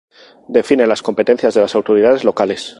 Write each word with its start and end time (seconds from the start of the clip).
Define 0.49 0.87
las 0.87 1.03
competencias 1.03 1.53
de 1.53 1.61
las 1.61 1.75
autoridades 1.75 2.23
locales. 2.23 2.69